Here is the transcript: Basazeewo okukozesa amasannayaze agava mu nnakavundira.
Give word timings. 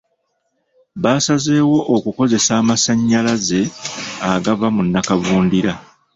Basazeewo 1.03 1.79
okukozesa 1.95 2.51
amasannayaze 2.61 3.61
agava 4.33 4.67
mu 4.75 4.81
nnakavundira. 4.85 5.73